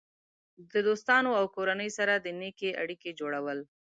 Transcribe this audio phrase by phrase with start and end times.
[0.71, 3.59] د دوستانو او کورنۍ سره د نیکې اړیکې جوړول.